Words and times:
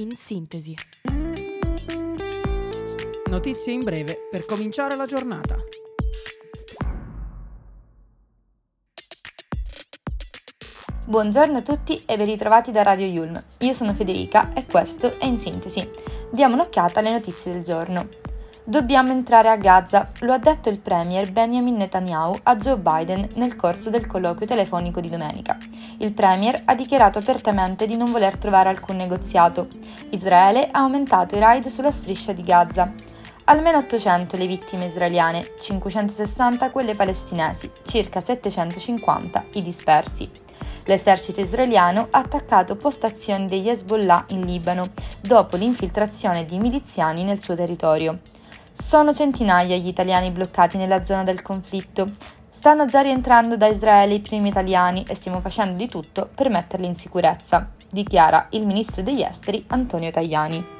in 0.00 0.14
sintesi. 0.14 0.74
Notizie 3.26 3.72
in 3.72 3.80
breve 3.80 4.28
per 4.30 4.44
cominciare 4.44 4.96
la 4.96 5.06
giornata. 5.06 5.56
Buongiorno 11.04 11.58
a 11.58 11.62
tutti 11.62 12.02
e 12.04 12.16
ben 12.16 12.26
ritrovati 12.26 12.70
da 12.70 12.82
Radio 12.82 13.06
Yulm. 13.06 13.42
Io 13.60 13.72
sono 13.72 13.94
Federica 13.94 14.52
e 14.52 14.66
questo 14.66 15.18
è 15.18 15.24
In 15.24 15.38
Sintesi. 15.38 15.88
Diamo 16.30 16.54
un'occhiata 16.54 17.00
alle 17.00 17.10
notizie 17.10 17.52
del 17.52 17.64
giorno. 17.64 18.08
Dobbiamo 18.62 19.10
entrare 19.10 19.48
a 19.48 19.56
Gaza, 19.56 20.12
lo 20.20 20.34
ha 20.34 20.38
detto 20.38 20.68
il 20.68 20.78
premier 20.78 21.32
Benjamin 21.32 21.76
Netanyahu 21.76 22.36
a 22.42 22.56
Joe 22.56 22.76
Biden 22.76 23.26
nel 23.36 23.56
corso 23.56 23.88
del 23.88 24.06
colloquio 24.06 24.46
telefonico 24.46 25.00
di 25.00 25.08
domenica. 25.08 25.56
Il 26.00 26.12
premier 26.12 26.62
ha 26.64 26.76
dichiarato 26.76 27.18
apertamente 27.18 27.84
di 27.84 27.96
non 27.96 28.12
voler 28.12 28.36
trovare 28.36 28.68
alcun 28.68 28.96
negoziato. 28.96 29.66
Israele 30.10 30.68
ha 30.70 30.78
aumentato 30.78 31.34
i 31.34 31.40
raid 31.40 31.66
sulla 31.66 31.90
striscia 31.90 32.32
di 32.32 32.42
Gaza. 32.42 32.92
Almeno 33.44 33.78
800 33.78 34.36
le 34.36 34.46
vittime 34.46 34.86
israeliane, 34.86 35.54
560 35.58 36.70
quelle 36.70 36.94
palestinesi, 36.94 37.68
circa 37.84 38.20
750 38.20 39.44
i 39.54 39.62
dispersi. 39.62 40.30
L'esercito 40.84 41.40
israeliano 41.40 42.06
ha 42.10 42.18
attaccato 42.18 42.76
postazioni 42.76 43.46
degli 43.46 43.68
Hezbollah 43.68 44.26
in 44.28 44.42
Libano 44.42 44.84
dopo 45.20 45.56
l'infiltrazione 45.56 46.44
di 46.44 46.58
miliziani 46.60 47.24
nel 47.24 47.42
suo 47.42 47.56
territorio. 47.56 48.20
Sono 48.72 49.12
centinaia 49.12 49.76
gli 49.76 49.88
italiani 49.88 50.30
bloccati 50.30 50.76
nella 50.76 51.02
zona 51.02 51.24
del 51.24 51.42
conflitto. 51.42 52.06
Stanno 52.58 52.86
già 52.86 53.02
rientrando 53.02 53.56
da 53.56 53.68
Israele 53.68 54.14
i 54.14 54.20
primi 54.20 54.48
italiani 54.48 55.04
e 55.08 55.14
stiamo 55.14 55.38
facendo 55.38 55.76
di 55.76 55.86
tutto 55.86 56.28
per 56.34 56.50
metterli 56.50 56.86
in 56.86 56.96
sicurezza, 56.96 57.70
dichiara 57.88 58.48
il 58.50 58.66
ministro 58.66 59.00
degli 59.00 59.22
esteri 59.22 59.62
Antonio 59.68 60.10
Tajani. 60.10 60.77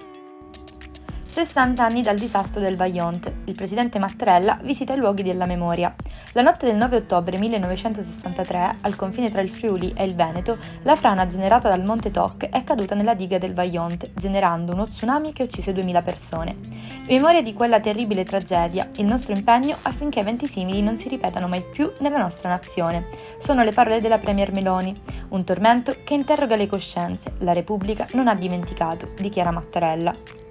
60 1.39 1.85
anni 1.85 2.03
dal 2.03 2.17
disastro 2.17 2.61
del 2.61 2.77
Vajont. 2.77 3.33
Il 3.45 3.55
presidente 3.55 4.01
Mattarella 4.01 4.59
visita 4.61 4.95
i 4.95 4.97
luoghi 4.97 5.23
della 5.23 5.47
memoria. 5.47 5.95
La 6.33 6.43
notte 6.43 6.67
del 6.67 6.75
9 6.75 6.97
ottobre 6.97 7.39
1963, 7.39 8.79
al 8.81 8.97
confine 8.97 9.31
tra 9.31 9.41
il 9.41 9.49
Friuli 9.49 9.93
e 9.97 10.05
il 10.05 10.17
Veneto, 10.17 10.59
la 10.83 10.97
frana 10.97 11.29
generata 11.29 11.69
dal 11.69 11.85
Monte 11.85 12.11
Toc 12.11 12.49
è 12.49 12.65
caduta 12.65 12.97
nella 12.97 13.15
diga 13.15 13.39
del 13.39 13.55
Vajont, 13.55 14.11
generando 14.15 14.73
uno 14.73 14.89
tsunami 14.89 15.33
che 15.33 15.45
uccise 15.45 15.73
2000 15.73 16.03
persone. 16.03 16.57
In 17.07 17.15
memoria 17.15 17.41
di 17.41 17.53
quella 17.53 17.79
terribile 17.79 18.25
tragedia, 18.25 18.89
il 18.97 19.07
nostro 19.07 19.33
impegno 19.33 19.77
affinché 19.83 20.19
eventi 20.19 20.49
simili 20.49 20.83
non 20.83 20.97
si 20.97 21.09
ripetano 21.09 21.47
mai 21.47 21.63
più 21.63 21.93
nella 22.01 22.19
nostra 22.19 22.49
nazione. 22.49 23.11
Sono 23.39 23.63
le 23.63 23.71
parole 23.71 24.01
della 24.01 24.19
Premier 24.19 24.51
Meloni. 24.51 24.93
Un 25.29 25.45
tormento 25.45 25.95
che 26.03 26.15
interroga 26.15 26.57
le 26.57 26.67
coscienze. 26.67 27.35
La 27.39 27.53
Repubblica 27.53 28.09
non 28.15 28.27
ha 28.27 28.35
dimenticato, 28.35 29.13
dichiara 29.17 29.53
Mattarella. 29.53 30.48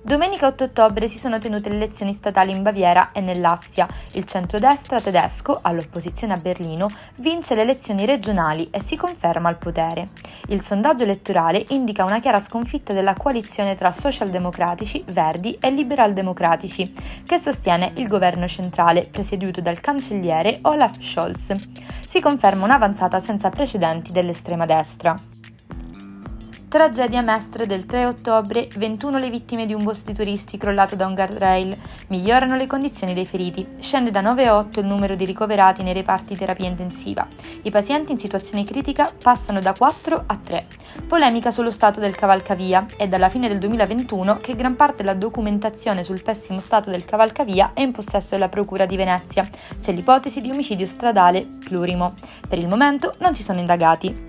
Domenica 0.00 0.46
8 0.46 0.64
ottobre 0.64 1.08
si 1.08 1.18
sono 1.18 1.38
tenute 1.38 1.68
le 1.68 1.74
elezioni 1.74 2.12
statali 2.12 2.52
in 2.52 2.62
Baviera 2.62 3.10
e 3.12 3.20
nell'Assia. 3.20 3.86
Il 4.12 4.24
centrodestra 4.24 5.00
tedesco, 5.00 5.58
all'opposizione 5.60 6.32
a 6.32 6.36
Berlino, 6.38 6.88
vince 7.16 7.54
le 7.54 7.62
elezioni 7.62 8.06
regionali 8.06 8.68
e 8.70 8.80
si 8.80 8.96
conferma 8.96 9.48
al 9.48 9.58
potere. 9.58 10.08
Il 10.48 10.62
sondaggio 10.62 11.02
elettorale 11.02 11.64
indica 11.70 12.04
una 12.04 12.20
chiara 12.20 12.40
sconfitta 12.40 12.92
della 12.92 13.14
coalizione 13.14 13.74
tra 13.74 13.92
socialdemocratici, 13.92 15.04
verdi 15.12 15.58
e 15.60 15.70
liberaldemocratici, 15.70 16.94
che 17.26 17.38
sostiene 17.38 17.92
il 17.96 18.06
governo 18.06 18.46
centrale 18.46 19.08
presieduto 19.10 19.60
dal 19.60 19.80
cancelliere 19.80 20.60
Olaf 20.62 21.00
Scholz. 21.00 21.54
Si 22.06 22.20
conferma 22.20 22.64
un'avanzata 22.64 23.20
senza 23.20 23.50
precedenti 23.50 24.12
dell'estrema 24.12 24.64
destra. 24.64 25.37
Tragedia 26.68 27.22
Mestre 27.22 27.64
del 27.64 27.86
3 27.86 28.04
ottobre, 28.04 28.68
21 28.76 29.16
le 29.16 29.30
vittime 29.30 29.64
di 29.64 29.72
un 29.72 29.82
bus 29.82 30.04
di 30.04 30.12
turisti 30.12 30.58
crollato 30.58 30.96
da 30.96 31.06
un 31.06 31.14
guardrail. 31.14 31.74
Migliorano 32.08 32.56
le 32.56 32.66
condizioni 32.66 33.14
dei 33.14 33.24
feriti. 33.24 33.66
Scende 33.78 34.10
da 34.10 34.20
9 34.20 34.46
a 34.46 34.56
8 34.58 34.80
il 34.80 34.86
numero 34.86 35.14
di 35.14 35.24
ricoverati 35.24 35.82
nei 35.82 35.94
reparti 35.94 36.36
terapia 36.36 36.68
intensiva. 36.68 37.26
I 37.62 37.70
pazienti 37.70 38.12
in 38.12 38.18
situazione 38.18 38.64
critica 38.64 39.10
passano 39.22 39.60
da 39.60 39.72
4 39.72 40.24
a 40.26 40.36
3. 40.36 40.66
Polemica 41.06 41.50
sullo 41.50 41.70
stato 41.70 42.00
del 42.00 42.14
cavalcavia. 42.14 42.84
È 42.98 43.08
dalla 43.08 43.30
fine 43.30 43.48
del 43.48 43.60
2021 43.60 44.36
che 44.36 44.54
gran 44.54 44.76
parte 44.76 44.98
della 44.98 45.14
documentazione 45.14 46.04
sul 46.04 46.22
pessimo 46.22 46.60
stato 46.60 46.90
del 46.90 47.06
cavalcavia 47.06 47.70
è 47.72 47.80
in 47.80 47.92
possesso 47.92 48.32
della 48.32 48.50
Procura 48.50 48.84
di 48.84 48.96
Venezia. 48.98 49.48
C'è 49.80 49.92
l'ipotesi 49.92 50.42
di 50.42 50.50
omicidio 50.50 50.84
stradale 50.86 51.46
plurimo. 51.64 52.12
Per 52.46 52.58
il 52.58 52.68
momento 52.68 53.14
non 53.20 53.34
ci 53.34 53.42
sono 53.42 53.58
indagati. 53.58 54.27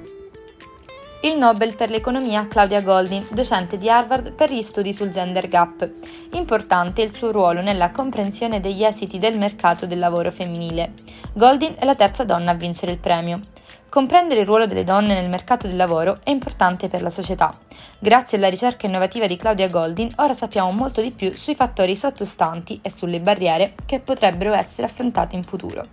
Il 1.21 1.37
Nobel 1.37 1.75
per 1.75 1.89
l'economia 1.89 2.47
Claudia 2.47 2.81
Goldin, 2.81 3.27
docente 3.31 3.77
di 3.77 3.89
Harvard 3.89 4.31
per 4.31 4.49
gli 4.49 4.61
studi 4.61 4.93
sul 4.93 5.09
gender 5.09 5.49
gap. 5.49 5.89
Importante 6.31 7.01
il 7.01 7.13
suo 7.13 7.31
ruolo 7.31 7.59
nella 7.59 7.91
comprensione 7.91 8.61
degli 8.61 8.85
esiti 8.85 9.17
del 9.17 9.37
mercato 9.37 9.85
del 9.85 9.99
lavoro 9.99 10.31
femminile. 10.31 10.93
Goldin 11.33 11.75
è 11.77 11.83
la 11.83 11.95
terza 11.95 12.23
donna 12.23 12.51
a 12.51 12.53
vincere 12.53 12.93
il 12.93 12.99
premio. 12.99 13.41
Comprendere 13.89 14.39
il 14.39 14.45
ruolo 14.45 14.65
delle 14.65 14.85
donne 14.85 15.13
nel 15.13 15.27
mercato 15.27 15.67
del 15.67 15.75
lavoro 15.75 16.19
è 16.23 16.29
importante 16.29 16.87
per 16.87 17.01
la 17.01 17.09
società. 17.09 17.51
Grazie 17.99 18.37
alla 18.37 18.47
ricerca 18.47 18.87
innovativa 18.87 19.27
di 19.27 19.35
Claudia 19.35 19.67
Goldin, 19.67 20.09
ora 20.19 20.33
sappiamo 20.33 20.71
molto 20.71 21.01
di 21.01 21.11
più 21.11 21.33
sui 21.33 21.53
fattori 21.53 21.97
sottostanti 21.97 22.79
e 22.81 22.89
sulle 22.89 23.19
barriere 23.19 23.73
che 23.85 23.99
potrebbero 23.99 24.53
essere 24.53 24.87
affrontate 24.87 25.35
in 25.35 25.43
futuro, 25.43 25.83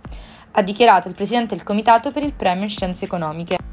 ha 0.51 0.61
dichiarato 0.61 1.09
il 1.09 1.15
presidente 1.15 1.53
del 1.53 1.65
Comitato 1.65 2.11
per 2.11 2.23
il 2.23 2.31
Premio 2.31 2.69
Scienze 2.69 3.03
Economiche. 3.03 3.66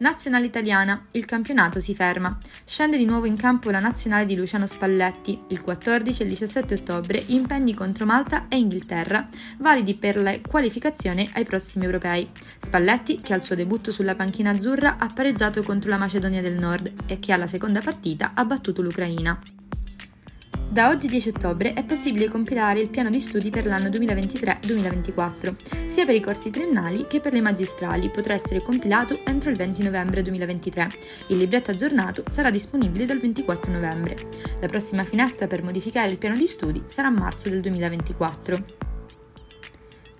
Nazionale 0.00 0.46
italiana, 0.46 1.04
il 1.10 1.26
campionato 1.26 1.78
si 1.78 1.94
ferma. 1.94 2.38
Scende 2.64 2.96
di 2.96 3.04
nuovo 3.04 3.26
in 3.26 3.36
campo 3.36 3.70
la 3.70 3.80
nazionale 3.80 4.24
di 4.24 4.34
Luciano 4.34 4.66
Spalletti. 4.66 5.38
Il 5.48 5.60
14 5.60 6.22
e 6.22 6.24
il 6.24 6.30
17 6.30 6.72
ottobre 6.72 7.22
impegni 7.26 7.74
contro 7.74 8.06
Malta 8.06 8.46
e 8.48 8.56
Inghilterra, 8.56 9.28
validi 9.58 9.94
per 9.96 10.22
la 10.22 10.38
qualificazione 10.40 11.28
ai 11.34 11.44
prossimi 11.44 11.84
europei. 11.84 12.26
Spalletti, 12.62 13.20
che 13.20 13.34
al 13.34 13.44
suo 13.44 13.54
debutto 13.54 13.92
sulla 13.92 14.14
panchina 14.14 14.52
azzurra 14.52 14.96
ha 14.98 15.10
pareggiato 15.12 15.62
contro 15.62 15.90
la 15.90 15.98
Macedonia 15.98 16.40
del 16.40 16.58
Nord 16.58 16.90
e 17.04 17.18
che 17.18 17.34
alla 17.34 17.46
seconda 17.46 17.82
partita 17.82 18.30
ha 18.32 18.46
battuto 18.46 18.80
l'Ucraina. 18.80 19.38
Da 20.70 20.88
oggi 20.88 21.08
10 21.08 21.30
ottobre 21.30 21.72
è 21.72 21.82
possibile 21.82 22.28
compilare 22.28 22.78
il 22.78 22.90
piano 22.90 23.10
di 23.10 23.18
studi 23.18 23.50
per 23.50 23.66
l'anno 23.66 23.88
2023-2024. 23.88 25.88
Sia 25.88 26.04
per 26.04 26.14
i 26.14 26.20
corsi 26.20 26.50
triennali 26.50 27.08
che 27.08 27.18
per 27.18 27.32
le 27.32 27.40
magistrali 27.40 28.08
potrà 28.08 28.34
essere 28.34 28.62
compilato 28.62 29.18
entro 29.24 29.50
il 29.50 29.56
20 29.56 29.82
novembre 29.82 30.22
2023. 30.22 30.88
Il 31.30 31.38
libretto 31.38 31.72
aggiornato 31.72 32.22
sarà 32.30 32.50
disponibile 32.50 33.04
dal 33.04 33.18
24 33.18 33.72
novembre. 33.72 34.14
La 34.60 34.68
prossima 34.68 35.02
finestra 35.02 35.48
per 35.48 35.64
modificare 35.64 36.12
il 36.12 36.18
piano 36.18 36.36
di 36.36 36.46
studi 36.46 36.84
sarà 36.86 37.08
a 37.08 37.10
marzo 37.10 37.48
del 37.48 37.62
2024. 37.62 38.64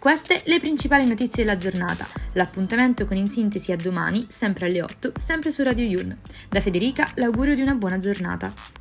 Queste 0.00 0.42
le 0.46 0.58
principali 0.58 1.06
notizie 1.06 1.44
della 1.44 1.58
giornata. 1.58 2.08
L'appuntamento 2.32 3.06
con 3.06 3.16
In 3.16 3.30
Sintesi 3.30 3.70
a 3.70 3.76
domani, 3.76 4.26
sempre 4.28 4.66
alle 4.66 4.82
8, 4.82 5.12
sempre 5.16 5.52
su 5.52 5.62
Radio 5.62 5.84
Yun. 5.84 6.18
Da 6.48 6.60
Federica 6.60 7.06
l'augurio 7.14 7.54
di 7.54 7.62
una 7.62 7.74
buona 7.74 7.98
giornata. 7.98 8.79